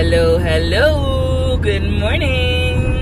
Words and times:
Hello, 0.00 0.38
hello, 0.38 1.58
good 1.60 1.90
morning. 1.98 2.96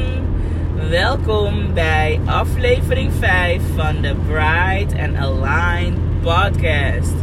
Welkom 0.91 1.75
bij 1.75 2.21
aflevering 2.25 3.13
5 3.19 3.63
van 3.75 4.03
de 4.03 4.15
Bright 4.27 4.95
and 4.99 5.17
Aligned 5.17 5.99
podcast. 6.21 7.15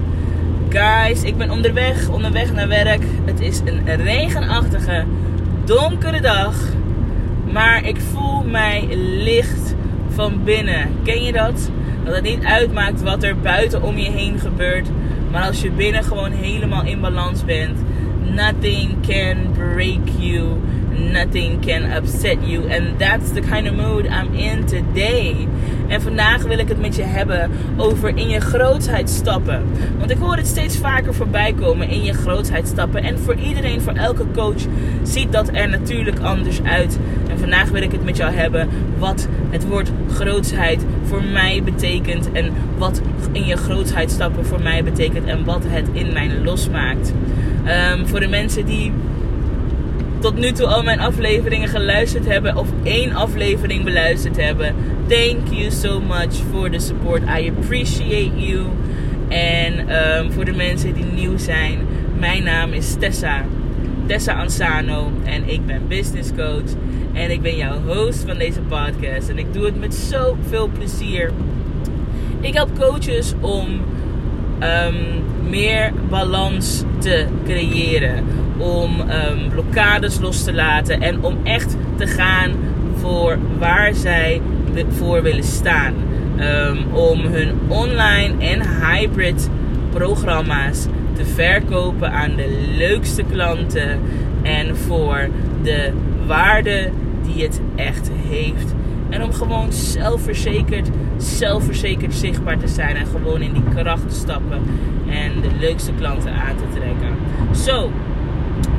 Guys, 0.69 1.23
ik 1.23 1.38
ben 1.38 1.49
onderweg, 1.49 2.09
onderweg 2.09 2.53
naar 2.53 2.67
werk. 2.67 3.03
Het 3.25 3.39
is 3.39 3.61
een 3.65 3.96
regenachtige, 3.96 5.04
donkere 5.66 6.21
dag. 6.21 6.55
Maar 7.52 7.88
ik 7.88 7.98
voel 7.98 8.44
mij 8.44 8.88
licht 9.23 9.76
van 10.10 10.44
binnen. 10.44 10.89
Ken 11.04 11.23
je 11.23 11.32
dat? 11.32 11.70
Dat 12.04 12.16
het 12.16 12.23
niet 12.23 12.44
uitmaakt 12.44 13.02
wat 13.02 13.23
er 13.23 13.39
buiten 13.39 13.82
om 13.82 13.98
je 13.98 14.12
heen 14.12 14.39
gebeurt. 14.39 14.88
Maar 15.32 15.44
als 15.44 15.62
je 15.62 15.71
binnen 15.71 16.04
gewoon 16.04 16.32
helemaal 16.32 16.84
in 16.84 17.02
balans 17.02 17.46
bent 17.46 17.80
nothing 18.36 19.02
can 19.02 19.54
break 19.54 20.01
you 20.19 20.61
nothing 20.97 21.61
can 21.61 21.91
upset 21.91 22.43
you. 22.43 22.68
And 22.68 23.00
that's 23.00 23.32
the 23.32 23.41
kind 23.41 23.68
of 23.68 23.75
mood 23.75 24.05
I'm 24.05 24.33
in 24.33 24.65
today. 24.65 25.47
En 25.87 26.01
vandaag 26.01 26.43
wil 26.43 26.57
ik 26.57 26.68
het 26.68 26.82
met 26.82 26.96
je 26.96 27.04
hebben 27.04 27.51
over 27.77 28.18
in 28.18 28.29
je 28.29 28.39
grootheid 28.39 29.10
stappen. 29.10 29.63
Want 29.97 30.11
ik 30.11 30.18
hoor 30.18 30.36
het 30.36 30.47
steeds 30.47 30.77
vaker 30.77 31.13
voorbij 31.13 31.54
komen 31.54 31.89
in 31.89 32.03
je 32.03 32.13
grootheid 32.13 32.67
stappen. 32.67 33.03
En 33.03 33.19
voor 33.19 33.36
iedereen 33.36 33.81
voor 33.81 33.94
elke 33.94 34.25
coach 34.33 34.61
ziet 35.03 35.31
dat 35.31 35.49
er 35.53 35.69
natuurlijk 35.69 36.19
anders 36.19 36.63
uit. 36.63 36.99
En 37.30 37.39
vandaag 37.39 37.69
wil 37.69 37.81
ik 37.81 37.91
het 37.91 38.03
met 38.03 38.17
jou 38.17 38.33
hebben 38.33 38.69
wat 38.97 39.27
het 39.49 39.67
woord 39.67 39.91
grootsheid 40.11 40.86
voor 41.03 41.23
mij 41.23 41.61
betekent 41.63 42.31
en 42.31 42.53
wat 42.77 43.02
in 43.31 43.45
je 43.45 43.55
grootheid 43.58 44.11
stappen 44.11 44.45
voor 44.45 44.61
mij 44.61 44.83
betekent 44.83 45.25
en 45.25 45.44
wat 45.44 45.63
het 45.67 45.88
in 45.91 46.13
mij 46.13 46.30
losmaakt. 46.44 47.13
Um, 47.67 48.08
voor 48.08 48.19
de 48.19 48.28
mensen 48.28 48.66
die 48.66 48.92
tot 50.19 50.38
nu 50.38 50.52
toe 50.52 50.67
al 50.67 50.83
mijn 50.83 51.00
afleveringen 51.00 51.67
geluisterd 51.67 52.25
hebben 52.25 52.58
of 52.58 52.67
één 52.83 53.13
aflevering 53.13 53.83
beluisterd 53.83 54.38
hebben. 54.38 54.75
Thank 55.08 55.47
you 55.49 55.71
so 55.71 55.99
much 55.99 56.33
for 56.52 56.69
the 56.69 56.80
support. 56.80 57.21
I 57.39 57.52
appreciate 57.58 58.31
you. 58.36 58.66
En 59.27 59.95
um, 59.95 60.31
voor 60.31 60.45
de 60.45 60.52
mensen 60.52 60.93
die 60.93 61.05
nieuw 61.05 61.38
zijn, 61.38 61.80
mijn 62.19 62.43
naam 62.43 62.73
is 62.73 62.95
Tessa. 62.99 63.45
Tessa 64.05 64.33
Ansano 64.33 65.11
en 65.23 65.49
ik 65.49 65.66
ben 65.66 65.88
business 65.88 66.30
coach. 66.38 66.71
En 67.13 67.31
ik 67.31 67.41
ben 67.41 67.55
jouw 67.55 67.81
host 67.86 68.23
van 68.27 68.38
deze 68.38 68.59
podcast. 68.59 69.30
En 69.30 69.38
ik 69.38 69.53
doe 69.53 69.66
het 69.66 69.80
met 69.80 69.95
zoveel 69.95 70.69
plezier. 70.77 71.31
Ik 72.41 72.53
help 72.53 72.80
coaches 72.80 73.33
om 73.39 73.67
um, 74.59 75.23
meer 75.50 75.92
balans 76.09 76.84
te 76.98 77.25
creëren. 77.45 78.23
Om 78.58 79.00
um, 79.00 79.50
blokkades 79.50 80.20
los 80.20 80.44
te 80.44 80.53
laten. 80.53 81.02
En 81.02 81.23
om 81.23 81.38
echt 81.44 81.78
te 81.95 82.08
gaan 82.08 82.52
voor 82.95 83.38
waar 83.59 83.94
zij 83.94 84.42
voor 84.89 85.22
willen 85.22 85.44
staan. 85.44 85.94
Um, 86.39 86.94
om 86.94 87.20
hun 87.20 87.52
online 87.67 88.45
en 88.45 88.61
hybrid 88.81 89.50
programma's 89.94 90.86
te 91.14 91.26
verkopen 91.26 92.11
aan 92.11 92.36
de 92.36 92.73
leukste 92.78 93.23
klanten. 93.31 94.00
En 94.42 94.78
voor 94.78 95.30
de 95.64 95.92
waarde 96.26 96.89
die 97.26 97.44
het 97.44 97.61
echt 97.76 98.11
heeft. 98.30 98.73
En 99.09 99.23
om 99.23 99.34
gewoon 99.34 99.73
zelfverzekerd, 99.73 100.89
zelfverzekerd 101.17 102.14
zichtbaar 102.14 102.58
te 102.58 102.67
zijn. 102.67 102.95
En 102.95 103.06
gewoon 103.06 103.42
in 103.42 103.53
die 103.53 103.64
kracht 103.75 104.09
te 104.09 104.16
stappen. 104.16 104.61
En 105.09 105.42
de 105.42 105.50
leukste 105.59 105.92
klanten 105.98 106.31
aan 106.31 106.56
te 106.56 106.80
trekken. 106.80 107.16
Zo, 107.56 107.92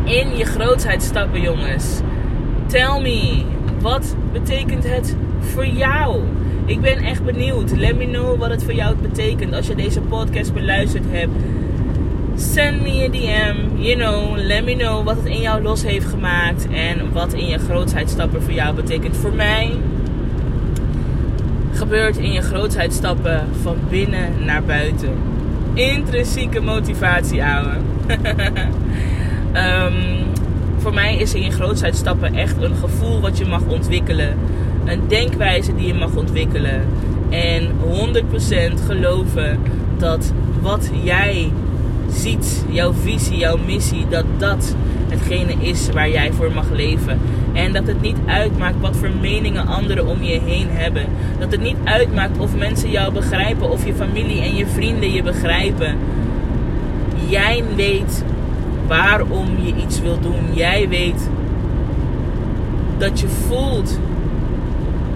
in 0.05 0.37
je 0.37 0.45
grootheid 0.45 1.03
stappen 1.03 1.41
jongens. 1.41 2.01
Tell 2.67 3.01
me, 3.01 3.43
wat 3.81 4.17
betekent 4.33 4.85
het 4.89 5.17
voor 5.41 5.67
jou? 5.67 6.23
Ik 6.67 6.81
ben 6.81 6.99
echt 6.99 7.25
benieuwd. 7.25 7.77
Let 7.77 7.97
me 7.97 8.07
know 8.07 8.39
wat 8.39 8.51
het 8.51 8.65
voor 8.65 8.75
jou 8.75 8.97
betekent 8.97 9.55
als 9.55 9.67
je 9.67 9.75
deze 9.75 10.01
podcast 10.01 10.55
beluisterd 10.55 11.05
hebt. 11.09 11.33
Send 12.35 12.83
me 12.83 13.05
a 13.05 13.09
DM, 13.09 13.83
you 13.83 13.97
know, 13.97 14.36
let 14.36 14.65
me 14.65 14.77
know 14.77 15.05
wat 15.05 15.17
het 15.17 15.27
in 15.27 15.41
jou 15.41 15.63
los 15.63 15.83
heeft 15.83 16.07
gemaakt 16.07 16.69
en 16.69 17.13
wat 17.13 17.33
in 17.33 17.47
je 17.47 17.59
grootheid 17.59 18.11
stappen 18.11 18.42
voor 18.42 18.53
jou 18.53 18.75
betekent. 18.75 19.17
Voor 19.17 19.33
mij 19.33 19.70
gebeurt 21.77 22.17
in 22.17 22.33
je 22.33 22.41
grootheid 22.41 22.92
stappen 22.92 23.47
van 23.63 23.77
binnen 23.89 24.45
naar 24.45 24.64
buiten. 24.64 25.13
Intrinsieke 25.75 26.61
motivatie, 26.61 27.45
ouwe. 27.45 27.75
um, 29.55 29.95
voor 30.83 30.95
mij 30.95 31.17
is 31.17 31.35
in 31.35 31.42
je 31.42 31.51
grootheid 31.51 31.97
stappen 31.97 32.35
echt 32.35 32.63
een 32.63 32.77
gevoel 32.77 33.20
wat 33.20 33.39
je 33.39 33.47
mag 33.47 33.63
ontwikkelen. 33.67 34.39
Een 34.85 35.09
denkwijze 35.09 35.75
die 35.75 35.86
je 35.86 35.95
mag 35.95 36.15
ontwikkelen. 36.15 36.83
En 37.29 37.70
100% 38.73 38.85
geloven 38.86 39.59
dat 39.98 40.33
wat 40.61 40.91
jij 41.03 41.53
ziet, 42.11 42.64
jouw 42.68 42.92
visie, 42.92 43.36
jouw 43.36 43.56
missie, 43.67 44.06
dat 44.08 44.24
dat 44.36 44.74
hetgene 45.08 45.55
is 45.58 45.89
waar 45.90 46.11
jij 46.11 46.33
voor 46.33 46.52
mag 46.52 46.70
leven. 46.70 47.20
En 47.52 47.72
dat 47.72 47.86
het 47.86 48.00
niet 48.00 48.17
uitmaakt 48.27 48.80
wat 48.80 48.96
voor 48.96 49.11
meningen 49.20 49.67
anderen 49.67 50.06
om 50.06 50.22
je 50.22 50.40
heen 50.40 50.68
hebben. 50.70 51.06
Dat 51.39 51.52
het 51.52 51.61
niet 51.61 51.77
uitmaakt 51.84 52.39
of 52.39 52.56
mensen 52.56 52.90
jou 52.90 53.12
begrijpen, 53.12 53.70
of 53.70 53.86
je 53.86 53.94
familie 53.94 54.42
en 54.42 54.56
je 54.56 54.67
vrienden 54.67 55.12
je 55.12 55.22
begrijpen. 55.22 55.96
Jij 57.28 57.64
weet 57.77 58.24
waarom 58.86 59.46
je 59.62 59.74
iets 59.74 60.00
wil 60.00 60.20
doen. 60.20 60.55
Jij 60.55 60.88
weet 60.88 61.28
dat 62.98 63.20
je 63.20 63.28
voelt 63.28 63.98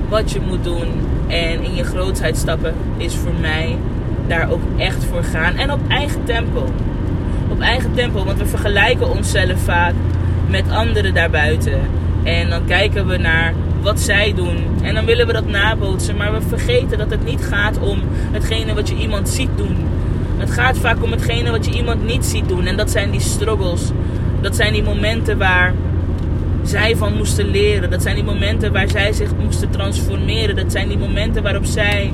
wat 0.08 0.30
je 0.32 0.40
moet 0.48 0.64
doen. 0.64 0.88
En 1.26 1.62
in 1.62 1.74
je 1.74 1.84
grootheid 1.84 2.36
stappen 2.36 2.74
is 2.96 3.14
voor 3.14 3.34
mij 3.40 3.76
daar 4.30 4.50
ook 4.50 4.62
echt 4.76 5.04
voor 5.04 5.24
gaan. 5.24 5.56
En 5.56 5.72
op 5.72 5.80
eigen 5.88 6.24
tempo. 6.24 6.64
Op 7.48 7.60
eigen 7.60 7.94
tempo, 7.94 8.24
want 8.24 8.38
we 8.38 8.46
vergelijken 8.46 9.10
onszelf 9.10 9.60
vaak 9.64 9.94
met 10.46 10.70
anderen 10.70 11.14
daarbuiten. 11.14 11.80
En 12.22 12.48
dan 12.50 12.64
kijken 12.64 13.06
we 13.06 13.16
naar 13.16 13.52
wat 13.82 14.00
zij 14.00 14.34
doen. 14.34 14.56
En 14.82 14.94
dan 14.94 15.04
willen 15.04 15.26
we 15.26 15.32
dat 15.32 15.46
nabootsen. 15.46 16.16
Maar 16.16 16.32
we 16.32 16.40
vergeten 16.48 16.98
dat 16.98 17.10
het 17.10 17.24
niet 17.24 17.42
gaat 17.42 17.78
om 17.78 17.98
hetgene 18.32 18.74
wat 18.74 18.88
je 18.88 18.96
iemand 18.96 19.28
ziet 19.28 19.50
doen. 19.56 19.76
Het 20.36 20.50
gaat 20.50 20.78
vaak 20.78 21.02
om 21.02 21.10
hetgene 21.10 21.50
wat 21.50 21.66
je 21.66 21.72
iemand 21.72 22.04
niet 22.06 22.24
ziet 22.24 22.48
doen. 22.48 22.66
En 22.66 22.76
dat 22.76 22.90
zijn 22.90 23.10
die 23.10 23.20
struggles. 23.20 23.90
Dat 24.40 24.56
zijn 24.56 24.72
die 24.72 24.82
momenten 24.82 25.38
waar 25.38 25.74
zij 26.62 26.96
van 26.96 27.16
moesten 27.16 27.50
leren. 27.50 27.90
Dat 27.90 28.02
zijn 28.02 28.14
die 28.14 28.24
momenten 28.24 28.72
waar 28.72 28.88
zij 28.88 29.12
zich 29.12 29.30
moesten 29.42 29.70
transformeren. 29.70 30.56
Dat 30.56 30.72
zijn 30.72 30.88
die 30.88 30.98
momenten 30.98 31.42
waarop 31.42 31.64
zij 31.64 32.12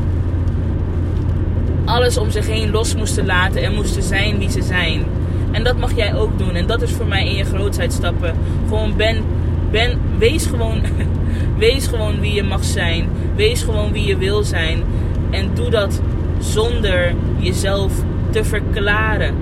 alles 1.87 2.19
om 2.19 2.31
zich 2.31 2.47
heen 2.47 2.71
los 2.71 2.95
moesten 2.95 3.27
laten 3.27 3.63
en 3.63 3.75
moesten 3.75 4.03
zijn 4.03 4.39
wie 4.39 4.51
ze 4.51 4.63
zijn. 4.63 5.05
En 5.51 5.65
dat 5.65 5.79
mag 5.79 5.97
jij 5.97 6.15
ook 6.15 6.39
doen. 6.39 6.55
En 6.55 6.67
dat 6.67 6.83
is 6.83 6.93
voor 6.93 7.07
mij 7.07 7.27
in 7.27 7.37
je 7.37 7.45
grootheid 7.45 7.93
stappen. 7.93 8.35
Gewoon 8.69 8.97
ben, 8.97 9.25
ben, 9.71 9.99
wees 10.19 10.47
gewoon, 10.47 10.81
wees 11.59 11.87
gewoon 11.87 12.21
wie 12.21 12.35
je 12.35 12.43
mag 12.43 12.65
zijn. 12.65 13.09
Wees 13.37 13.63
gewoon 13.63 13.93
wie 13.93 14.07
je 14.07 14.17
wil 14.17 14.43
zijn. 14.43 14.83
En 15.31 15.51
doe 15.55 15.71
dat 15.71 16.01
zonder 16.39 17.15
jezelf 17.39 17.93
te 18.31 18.45
verklaren. 18.45 19.35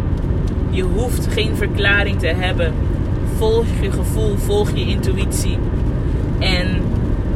Je 0.71 0.83
hoeft 0.83 1.27
geen 1.31 1.57
verklaring 1.57 2.19
te 2.19 2.27
hebben. 2.27 2.75
Volg 3.37 3.65
je 3.81 3.91
gevoel, 3.91 4.37
volg 4.37 4.71
je 4.75 4.87
intuïtie. 4.87 5.59
En 6.39 6.83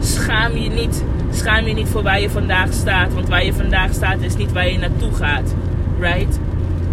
schaam 0.01 0.57
je 0.57 0.71
niet. 0.71 1.05
Schaam 1.31 1.67
je 1.67 1.75
niet 1.75 1.89
voor 1.89 2.03
waar 2.03 2.21
je 2.21 2.31
vandaag 2.31 2.73
staat. 2.73 3.15
Want 3.15 3.29
waar 3.29 3.45
je 3.45 3.53
vandaag 3.53 3.93
staat 3.93 4.21
is 4.21 4.37
niet 4.37 4.53
waar 4.53 4.69
je 4.69 4.79
naartoe 4.79 5.15
gaat. 5.15 5.55
Right? 6.01 6.39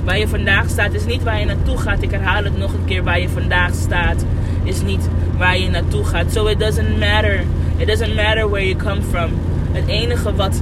Waar 0.03 0.17
je 0.17 0.27
vandaag 0.27 0.69
staat 0.69 0.93
is 0.93 1.05
niet 1.05 1.23
waar 1.23 1.39
je 1.39 1.45
naartoe 1.45 1.77
gaat. 1.77 2.01
Ik 2.01 2.11
herhaal 2.11 2.43
het 2.43 2.57
nog 2.57 2.73
een 2.73 2.85
keer. 2.85 3.03
Waar 3.03 3.19
je 3.19 3.29
vandaag 3.29 3.73
staat 3.73 4.25
is 4.63 4.81
niet 4.81 5.09
waar 5.37 5.57
je 5.57 5.69
naartoe 5.69 6.05
gaat. 6.05 6.31
So 6.31 6.47
it 6.47 6.59
doesn't 6.59 6.99
matter. 6.99 7.43
It 7.77 7.87
doesn't 7.87 8.15
matter 8.15 8.49
where 8.49 8.67
you 8.67 8.75
come 8.75 9.01
from. 9.01 9.29
Het 9.71 9.87
enige 9.87 10.35
wat 10.35 10.61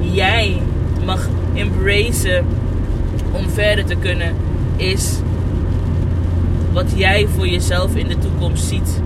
jij 0.00 0.60
mag 1.04 1.28
embracen 1.54 2.46
om 3.32 3.50
verder 3.50 3.84
te 3.84 3.96
kunnen 3.96 4.34
is 4.76 5.18
wat 6.72 6.92
jij 6.94 7.26
voor 7.34 7.48
jezelf 7.48 7.96
in 7.96 8.08
de 8.08 8.18
toekomst 8.18 8.64
ziet. 8.64 9.00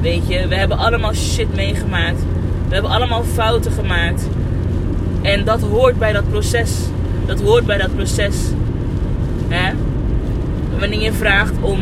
Weet 0.00 0.28
je, 0.28 0.48
we 0.48 0.54
hebben 0.54 0.78
allemaal 0.78 1.14
shit 1.14 1.54
meegemaakt. 1.54 2.22
We 2.68 2.74
hebben 2.74 2.90
allemaal 2.90 3.24
fouten 3.24 3.72
gemaakt. 3.72 4.28
En 5.22 5.44
dat 5.44 5.60
hoort 5.60 5.98
bij 5.98 6.12
dat 6.12 6.30
proces. 6.30 6.70
Dat 7.26 7.40
hoort 7.40 7.66
bij 7.66 7.78
dat 7.78 7.94
proces. 7.94 8.36
Hè? 9.48 9.72
Wanneer 10.78 11.00
je 11.00 11.12
vraagt 11.12 11.54
om 11.60 11.78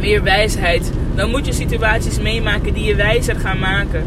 meer 0.00 0.22
wijsheid, 0.22 0.92
dan 1.14 1.30
moet 1.30 1.46
je 1.46 1.52
situaties 1.52 2.20
meemaken 2.20 2.74
die 2.74 2.84
je 2.84 2.94
wijzer 2.94 3.36
gaan 3.36 3.58
maken. 3.58 4.04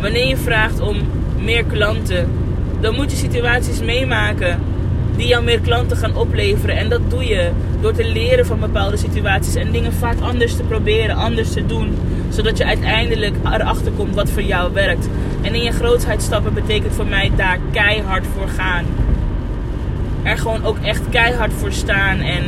Wanneer 0.00 0.26
je 0.26 0.36
vraagt 0.36 0.80
om 0.80 0.96
meer 1.38 1.64
klanten, 1.64 2.28
dan 2.80 2.94
moet 2.94 3.10
je 3.10 3.16
situaties 3.16 3.80
meemaken 3.80 4.60
die 5.16 5.26
jou 5.26 5.44
meer 5.44 5.60
klanten 5.60 5.96
gaan 5.96 6.16
opleveren. 6.16 6.76
En 6.76 6.88
dat 6.88 7.10
doe 7.10 7.24
je 7.24 7.50
door 7.80 7.92
te 7.92 8.04
leren 8.04 8.46
van 8.46 8.60
bepaalde 8.60 8.96
situaties 8.96 9.54
en 9.54 9.72
dingen 9.72 9.92
vaak 9.92 10.20
anders 10.20 10.56
te 10.56 10.62
proberen, 10.62 11.16
anders 11.16 11.52
te 11.52 11.66
doen. 11.66 11.98
Zodat 12.28 12.58
je 12.58 12.64
uiteindelijk 12.64 13.34
erachter 13.44 13.92
komt 13.92 14.14
wat 14.14 14.30
voor 14.30 14.42
jou 14.42 14.72
werkt. 14.72 15.08
En 15.42 15.54
in 15.54 15.62
je 15.62 15.72
grootheid 15.72 16.22
stappen 16.22 16.54
betekent 16.54 16.94
voor 16.94 17.06
mij 17.06 17.30
daar 17.36 17.58
keihard 17.70 18.24
voor 18.36 18.48
gaan. 18.48 18.84
Er 20.22 20.38
gewoon 20.38 20.64
ook 20.64 20.78
echt 20.82 21.02
keihard 21.10 21.52
voor 21.52 21.72
staan 21.72 22.20
en, 22.20 22.42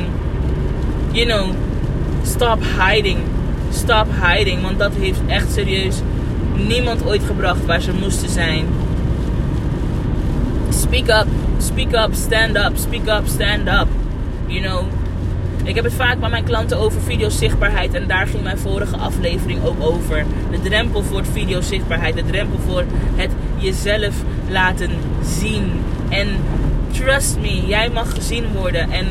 you 1.12 1.26
know, 1.26 1.50
stop 2.22 2.58
hiding. 2.80 3.18
Stop 3.70 4.06
hiding, 4.22 4.62
want 4.62 4.78
dat 4.78 4.92
heeft 4.98 5.20
echt 5.26 5.52
serieus 5.52 5.96
niemand 6.66 7.06
ooit 7.06 7.22
gebracht 7.24 7.66
waar 7.66 7.80
ze 7.80 7.92
moesten 7.92 8.28
zijn. 8.28 8.66
Speak 10.86 11.08
up, 11.08 11.26
speak 11.58 11.92
up, 11.94 12.14
stand 12.14 12.56
up, 12.56 12.76
speak 12.76 13.08
up, 13.08 13.26
stand 13.26 13.68
up. 13.68 13.88
You 14.46 14.60
know. 14.60 14.84
Ik 15.64 15.74
heb 15.74 15.84
het 15.84 15.92
vaak 15.92 16.18
met 16.18 16.30
mijn 16.30 16.44
klanten 16.44 16.78
over 16.78 17.00
videozichtbaarheid 17.00 17.94
en 17.94 18.06
daar 18.06 18.26
ging 18.26 18.42
mijn 18.42 18.58
vorige 18.58 18.96
aflevering 18.96 19.64
ook 19.64 19.82
over. 19.82 20.24
De 20.50 20.60
drempel 20.60 21.02
voor 21.02 21.24
videozichtbaarheid, 21.32 22.14
de 22.16 22.24
drempel 22.24 22.58
voor 22.58 22.84
het 23.14 23.30
jezelf 23.56 24.14
laten 24.48 24.90
zien. 25.24 25.72
En 26.08 26.28
trust 26.90 27.36
me, 27.40 27.66
jij 27.66 27.90
mag 27.90 28.14
gezien 28.14 28.44
worden. 28.52 28.90
En 28.90 29.06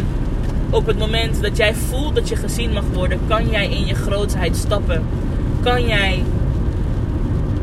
op 0.69 0.86
het 0.86 0.98
moment 0.98 1.42
dat 1.42 1.57
jij 1.57 1.74
voelt 1.74 2.16
dat 2.16 2.30
je 2.30 2.36
gezien 2.36 2.74
mag 2.74 2.86
worden, 2.94 3.19
kan 3.28 3.50
jij 3.50 3.69
in 3.69 3.86
je 3.86 3.95
grootheid 3.95 4.56
stappen. 4.56 5.04
Kan 5.63 5.86
jij 5.86 6.24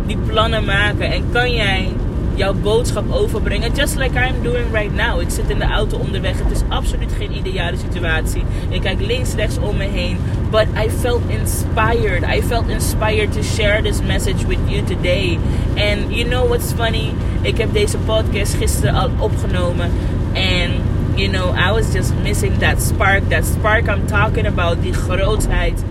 die 0.07 0.19
plannen 0.27 0.65
maken 0.65 1.13
en 1.13 1.23
kan 1.33 1.53
jij 1.53 1.89
jouw 2.35 2.55
boodschap 2.55 3.13
overbrengen. 3.13 3.73
Just 3.75 3.97
like 3.97 4.19
I'm 4.19 4.43
doing 4.43 4.73
right 4.73 4.95
now. 4.95 5.21
Ik 5.21 5.31
zit 5.31 5.49
in 5.49 5.59
de 5.59 5.65
auto 5.65 5.97
onderweg. 5.97 6.39
Het 6.39 6.51
is 6.51 6.63
absoluut 6.69 7.13
geen 7.19 7.37
ideale 7.37 7.77
situatie. 7.77 8.43
Ik 8.69 8.81
kijk 8.81 9.01
links, 9.01 9.35
rechts 9.35 9.59
om 9.59 9.77
me 9.77 9.85
heen. 9.85 10.19
But 10.51 10.67
I 10.87 10.91
felt 10.91 11.23
inspired. 11.27 12.23
I 12.37 12.43
felt 12.43 12.69
inspired 12.69 13.33
to 13.33 13.43
share 13.43 13.83
this 13.83 14.03
message 14.03 14.47
with 14.47 14.59
you 14.67 14.85
today. 14.85 15.39
And 15.77 16.15
you 16.15 16.29
know 16.29 16.49
what's 16.49 16.73
funny? 16.73 17.15
Ik 17.41 17.59
heb 17.59 17.73
deze 17.73 17.99
podcast 17.99 18.55
gisteren 18.55 18.95
al 18.95 19.11
opgenomen. 19.19 19.91
En 20.33 20.71
you 21.15 21.29
know, 21.29 21.55
I 21.69 21.73
was 21.73 21.93
just 21.93 22.15
missing 22.23 22.59
that 22.59 22.83
spark. 22.83 23.29
That 23.29 23.45
spark 23.45 23.89
I'm 23.89 24.07
talking 24.07 24.47
about. 24.47 24.83
Die 24.83 24.93
grootheid. 24.93 25.85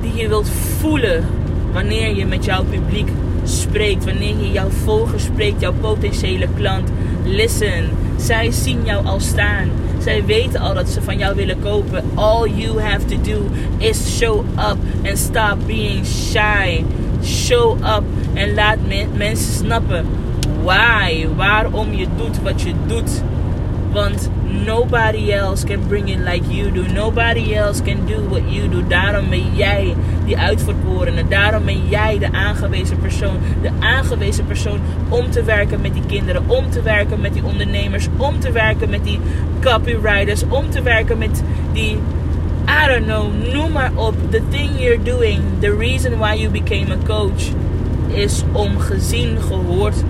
Die 0.00 0.14
je 0.14 0.28
wilt 0.28 0.50
voelen 0.78 1.24
wanneer 1.72 2.16
je 2.16 2.26
met 2.26 2.44
jouw 2.44 2.64
publiek 2.64 3.08
spreekt, 3.50 4.04
wanneer 4.04 4.36
je 4.40 4.50
jouw 4.52 4.68
volger 4.68 5.20
spreekt, 5.20 5.60
jouw 5.60 5.72
potentiële 5.80 6.46
klant. 6.56 6.88
Listen, 7.24 7.84
zij 8.16 8.50
zien 8.50 8.84
jou 8.84 9.06
al 9.06 9.20
staan. 9.20 9.68
Zij 9.98 10.24
weten 10.24 10.60
al 10.60 10.74
dat 10.74 10.88
ze 10.88 11.02
van 11.02 11.18
jou 11.18 11.34
willen 11.34 11.60
kopen. 11.60 12.04
All 12.14 12.48
you 12.48 12.80
have 12.80 13.04
to 13.04 13.16
do 13.22 13.46
is 13.78 14.16
show 14.18 14.38
up 14.38 14.76
and 15.08 15.18
stop 15.18 15.56
being 15.66 16.06
shy. 16.06 16.84
Show 17.24 17.76
up 17.76 18.02
en 18.34 18.54
laat 18.54 18.78
mensen 19.16 19.52
snappen 19.54 20.06
why, 20.62 21.26
waarom 21.36 21.94
je 21.94 22.06
doet 22.16 22.42
wat 22.42 22.62
je 22.62 22.72
doet. 22.86 23.22
Want 23.92 24.30
nobody 24.64 25.32
else 25.32 25.64
can 25.64 25.88
bring 25.88 26.08
it 26.08 26.18
like 26.18 26.44
you 26.48 26.70
do. 26.70 26.82
Nobody 26.92 27.54
else 27.54 27.82
can 27.82 28.06
do 28.06 28.28
what 28.28 28.42
you 28.52 28.68
do. 28.68 28.86
Daarom 28.86 29.28
ben 29.28 29.54
jij 29.54 29.94
die 30.24 30.38
uitverkorene. 30.38 31.28
Daarom 31.28 31.64
ben 31.64 31.88
jij 31.88 32.18
de 32.18 32.32
aangewezen 32.32 32.98
persoon. 32.98 33.38
De 33.62 33.70
aangewezen 33.80 34.46
persoon 34.46 34.80
om 35.08 35.30
te 35.30 35.42
werken 35.42 35.80
met 35.80 35.92
die 35.94 36.06
kinderen. 36.06 36.42
Om 36.46 36.70
te 36.70 36.82
werken 36.82 37.20
met 37.20 37.32
die 37.32 37.44
ondernemers. 37.44 38.08
Om 38.16 38.40
te 38.40 38.50
werken 38.50 38.90
met 38.90 39.04
die 39.04 39.20
copywriters. 39.62 40.44
Om 40.48 40.70
te 40.70 40.82
werken 40.82 41.18
met 41.18 41.42
die 41.72 41.98
I 42.70 42.86
don't 42.86 43.06
know, 43.06 43.32
noem 43.52 43.72
maar 43.72 43.92
op. 43.94 44.14
The 44.30 44.42
thing 44.48 44.78
you're 44.78 45.02
doing, 45.02 45.42
the 45.60 45.76
reason 45.76 46.18
why 46.18 46.34
you 46.34 46.50
became 46.50 46.92
a 46.92 46.98
coach, 47.06 47.50
is 48.08 48.44
om 48.52 48.78
gezien, 48.78 49.38
gehoord 49.40 50.04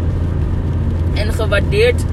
en 1.14 1.32
gewaardeerd 1.32 2.04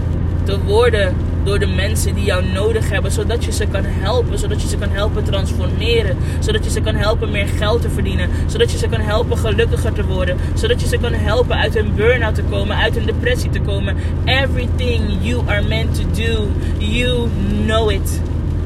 te 0.43 0.59
worden 0.59 1.15
door 1.47 1.59
de 1.59 1.67
mensen 1.67 2.15
die 2.15 2.23
jou 2.23 2.45
nodig 2.45 2.89
hebben. 2.89 3.11
Zodat 3.11 3.45
je 3.45 3.51
ze 3.51 3.65
kan 3.65 3.83
helpen. 3.85 4.39
Zodat 4.39 4.61
je 4.61 4.67
ze 4.67 4.77
kan 4.77 4.89
helpen 4.89 5.23
transformeren. 5.23 6.17
Zodat 6.39 6.63
je 6.63 6.69
ze 6.69 6.81
kan 6.81 6.95
helpen 6.95 7.31
meer 7.31 7.47
geld 7.47 7.81
te 7.81 7.89
verdienen. 7.89 8.29
Zodat 8.45 8.71
je 8.71 8.77
ze 8.77 8.87
kan 8.87 8.99
helpen 8.99 9.37
gelukkiger 9.37 9.93
te 9.93 10.05
worden. 10.05 10.37
Zodat 10.53 10.81
je 10.81 10.87
ze 10.87 10.97
kan 10.97 11.13
helpen 11.13 11.57
uit 11.57 11.75
een 11.75 11.95
burn-out 11.95 12.35
te 12.35 12.43
komen. 12.43 12.77
Uit 12.77 12.95
een 12.95 13.05
depressie 13.05 13.49
te 13.49 13.59
komen. 13.59 13.95
Everything 14.25 15.01
you 15.21 15.41
are 15.47 15.61
meant 15.61 15.95
to 15.95 16.03
do. 16.23 16.47
You 16.77 17.29
know 17.65 17.91
it. 17.91 18.21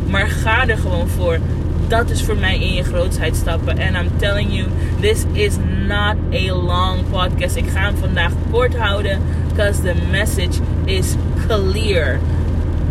Maar 0.07 0.27
ga 0.27 0.67
er 0.67 0.77
gewoon 0.77 1.07
voor. 1.07 1.37
Dat 1.87 2.09
is 2.09 2.23
voor 2.23 2.37
mij 2.37 2.59
in 2.59 2.73
je 2.73 2.83
grootheid 2.83 3.35
stappen. 3.35 3.77
En 3.77 3.95
I'm 3.95 4.09
telling 4.17 4.53
you, 4.53 4.67
this 4.99 5.25
is 5.31 5.53
not 5.87 6.15
a 6.33 6.53
long 6.53 6.99
podcast. 7.09 7.55
Ik 7.55 7.69
ga 7.73 7.79
hem 7.79 7.97
vandaag 7.97 8.31
kort 8.51 8.75
houden. 8.75 9.19
Because 9.47 9.81
the 9.81 9.93
message 10.11 10.59
is 10.85 11.15
clear. 11.47 12.19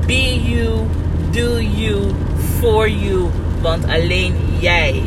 Be 0.06 0.40
you, 0.42 0.86
do 1.30 1.60
you, 1.60 2.12
for 2.60 2.88
you. 2.88 3.28
Want 3.60 3.84
alleen 3.84 4.34
jij 4.60 5.02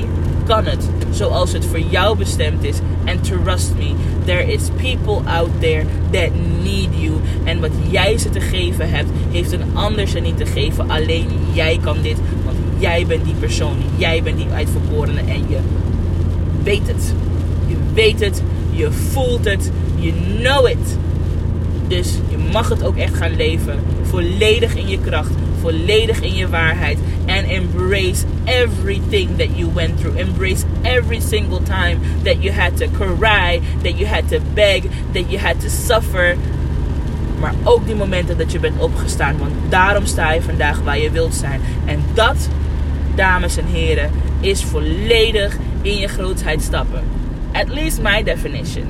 kan 0.46 0.66
het 0.66 0.90
zoals 1.12 1.52
het 1.52 1.66
voor 1.66 1.80
jou 1.80 2.18
bestemd 2.18 2.64
is. 2.64 2.78
And 3.06 3.24
trust 3.24 3.74
me, 3.78 3.94
there 4.26 4.52
is 4.54 4.62
people 4.78 5.32
out 5.32 5.50
there 5.60 5.86
that 6.12 6.30
need 6.64 6.90
you. 6.92 7.12
En 7.44 7.60
wat 7.60 7.72
jij 7.90 8.18
ze 8.18 8.30
te 8.30 8.40
geven 8.40 8.90
hebt, 8.90 9.10
heeft 9.32 9.52
een 9.52 9.66
ander 9.74 10.08
ze 10.08 10.20
niet 10.20 10.38
te 10.38 10.46
geven. 10.46 10.90
Alleen 10.90 11.28
jij 11.54 11.80
kan 11.82 12.02
dit, 12.02 12.18
want 12.46 12.58
jij 12.78 13.06
bent 13.06 13.26
die 13.26 13.36
persoon. 13.40 13.76
Jij 13.98 14.24
bent 14.24 14.38
die 14.38 14.48
uitverkorene 14.54 15.20
en 15.20 15.46
je 15.48 15.58
weet 16.64 16.88
het. 16.88 17.14
Je 17.68 17.76
weet 17.94 18.20
het, 18.20 18.42
je 18.72 18.92
voelt 18.92 19.46
het, 19.46 19.72
you 19.96 20.14
know 20.40 20.68
it. 20.68 20.98
Dus 21.94 22.14
je 22.30 22.38
mag 22.52 22.70
het 22.70 22.84
ook 22.84 22.98
echt 22.98 23.16
gaan 23.16 23.36
leven. 23.36 23.80
Volledig 24.04 24.76
in 24.76 24.88
je 24.88 25.00
kracht. 25.00 25.32
Volledig 25.60 26.22
in 26.22 26.36
je 26.36 26.50
waarheid. 26.50 26.98
And 27.28 27.48
embrace 27.48 28.24
everything 28.46 29.38
that 29.38 29.48
you 29.56 29.74
went 29.74 30.00
through. 30.00 30.20
Embrace 30.20 30.64
every 30.82 31.20
single 31.20 31.62
time 31.64 31.98
that 32.24 32.36
you 32.44 32.54
had 32.54 32.78
to 32.78 32.86
cry. 32.92 33.62
That 33.84 33.98
you 33.98 34.06
had 34.06 34.28
to 34.30 34.38
beg. 34.54 34.84
That 35.12 35.24
you 35.28 35.38
had 35.38 35.60
to 35.62 35.70
suffer. 35.70 36.36
Maar 37.40 37.54
ook 37.64 37.86
die 37.86 37.96
momenten 37.96 38.38
dat 38.38 38.52
je 38.52 38.60
bent 38.60 38.82
opgestaan. 38.82 39.38
Want 39.38 39.52
daarom 39.70 40.06
sta 40.06 40.32
je 40.32 40.42
vandaag 40.42 40.80
waar 40.80 41.00
je 41.00 41.12
wilt 41.12 41.36
zijn. 41.36 41.62
En 41.86 42.04
dat, 42.14 42.50
dames 43.16 43.58
en 43.58 43.66
heren, 43.66 44.12
is 44.40 44.64
volledig 44.64 45.58
in 45.82 45.98
je 45.98 46.08
grootheid 46.08 46.62
stappen. 46.62 47.04
At 47.52 47.68
least 47.70 48.02
my 48.02 48.24
definition. 48.24 48.86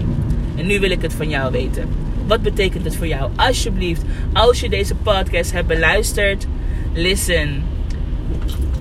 En 0.55 0.65
nu 0.65 0.79
wil 0.79 0.91
ik 0.91 1.01
het 1.01 1.13
van 1.13 1.29
jou 1.29 1.51
weten. 1.51 2.02
Wat 2.27 2.41
betekent 2.41 2.85
het 2.85 2.95
voor 2.95 3.07
jou? 3.07 3.31
Alsjeblieft, 3.35 4.01
als 4.33 4.59
je 4.59 4.69
deze 4.69 4.95
podcast 4.95 5.51
hebt 5.51 5.67
beluisterd, 5.67 6.47
listen. 6.93 7.63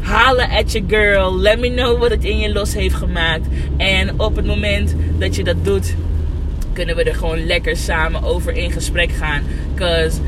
Halen 0.01 0.51
at 0.51 0.73
your 0.73 0.89
girl. 0.89 1.37
Let 1.37 1.61
me 1.61 1.75
know 1.75 1.99
wat 1.99 2.11
het 2.11 2.25
in 2.25 2.39
je 2.39 2.53
los 2.53 2.75
heeft 2.75 2.95
gemaakt. 2.95 3.47
En 3.77 4.21
op 4.21 4.37
het 4.37 4.47
moment 4.47 4.95
dat 5.19 5.37
je 5.37 5.45
dat 5.45 5.65
doet, 5.65 5.95
kunnen 6.73 6.97
we 6.97 7.05
er 7.05 7.15
gewoon 7.15 7.47
lekker 7.47 7.77
samen 7.77 8.23
over 8.23 8.53
in 8.53 8.71
gesprek 8.71 9.11
gaan. 9.13 9.43
Because 9.75 10.21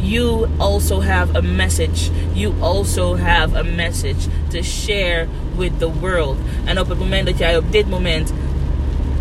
you 0.00 0.46
also 0.58 1.00
have 1.00 1.36
a 1.36 1.40
message. 1.40 2.10
You 2.32 2.54
also 2.60 3.16
have 3.16 3.56
a 3.56 3.62
message 3.62 4.28
to 4.48 4.62
share 4.62 5.26
with 5.56 5.72
the 5.78 5.90
world. 6.00 6.36
En 6.64 6.80
op 6.80 6.88
het 6.88 6.98
moment 6.98 7.26
dat 7.26 7.38
jij 7.38 7.56
op 7.56 7.72
dit 7.72 7.88
moment 7.88 8.32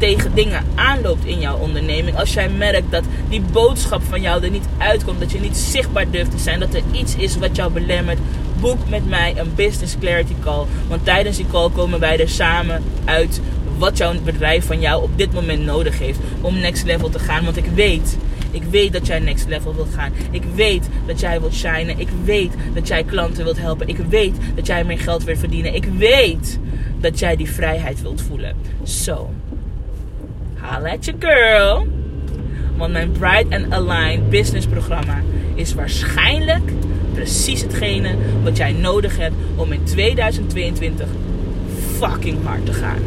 tegen 0.02 0.36
dingen 0.36 0.64
aanloopt 0.76 1.26
in 1.26 1.40
jouw 1.40 1.58
onderneming. 1.58 2.18
Als 2.18 2.34
jij 2.34 2.50
merkt 2.50 2.92
dat 2.92 3.04
die 3.30 3.42
boodschap 3.42 4.02
van 4.10 4.22
jou 4.22 4.44
er 4.44 4.50
niet 4.50 4.68
uitkomt, 4.78 5.20
dat 5.20 5.32
je 5.32 5.40
niet 5.40 5.58
zichtbaar 5.58 6.10
durft 6.12 6.32
te 6.32 6.38
zijn, 6.38 6.60
dat 6.60 6.74
er 6.74 6.82
iets 6.92 7.16
is 7.16 7.38
wat 7.38 7.56
jou 7.56 7.72
belemmert, 7.72 8.18
boek 8.60 8.90
met 8.90 9.10
mij 9.10 9.34
een 9.38 9.56
business 9.56 9.96
clarity 10.00 10.34
call. 10.44 10.66
Want 10.88 11.06
tijdens 11.06 11.38
die 11.38 11.46
call 11.52 11.70
komen 11.70 12.00
wij 12.00 12.20
er 12.20 12.30
samen 12.30 12.84
uit 13.06 13.42
wat 13.78 13.98
jouw 13.98 14.14
bedrijf 14.24 14.66
van 14.66 14.80
jou 14.80 15.04
op 15.04 15.18
dit 15.18 15.34
moment 15.34 15.64
nodig 15.66 16.00
heeft 16.00 16.20
om 16.42 16.60
next 16.60 16.86
level 16.86 17.10
te 17.10 17.20
gaan. 17.20 17.44
Want 17.44 17.58
ik 17.58 17.66
weet, 17.74 18.18
ik 18.52 18.64
weet 18.64 18.94
dat 18.94 19.08
jij 19.08 19.20
next 19.20 19.48
level 19.48 19.76
wilt 19.76 19.94
gaan. 19.96 20.12
Ik 20.32 20.44
weet 20.56 20.90
dat 21.06 21.20
jij 21.20 21.40
wilt 21.40 21.54
shinen. 21.54 22.00
Ik 22.00 22.10
weet 22.24 22.54
dat 22.74 22.88
jij 22.88 23.04
klanten 23.04 23.44
wilt 23.44 23.60
helpen. 23.60 23.88
Ik 23.88 23.98
weet 23.98 24.36
dat 24.56 24.68
jij 24.68 24.84
meer 24.84 25.00
geld 25.00 25.24
wilt 25.24 25.40
verdienen. 25.40 25.76
Ik 25.76 25.86
weet 25.98 26.60
dat 27.00 27.20
jij 27.20 27.36
die 27.36 27.52
vrijheid 27.52 28.02
wilt 28.02 28.22
voelen. 28.22 28.56
Zo. 28.84 29.30
Holla 30.62 30.90
at 30.90 31.06
your 31.06 31.20
girl. 31.20 31.88
Want 32.78 32.92
mijn 32.94 33.12
Bright 33.12 33.54
and 33.54 33.74
Align 33.74 34.30
business 34.30 34.66
programma 34.66 35.22
is 35.56 35.74
waarschijnlijk 35.74 36.72
precies 37.14 37.62
hetgene 37.62 38.16
wat 38.44 38.58
jij 38.58 38.72
nodig 38.72 39.18
hebt 39.18 39.36
om 39.56 39.72
in 39.72 39.84
2022 39.84 41.08
fucking 41.98 42.44
hard 42.44 42.66
te 42.66 42.74
gaan. 42.74 43.02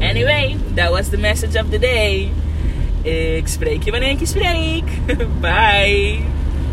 Anyway, 0.00 0.56
that 0.74 0.90
was 0.90 1.08
the 1.08 1.18
message 1.18 1.60
of 1.60 1.70
the 1.70 1.78
day. 1.78 2.30
Ik 3.02 3.48
spreek 3.48 3.82
je 3.82 3.90
wanneer 3.90 4.10
ik 4.10 4.18
je 4.20 4.26
spreek. 4.26 4.84
Bye. 5.40 6.37